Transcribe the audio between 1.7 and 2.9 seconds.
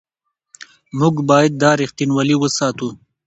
رښتینولي وساتو.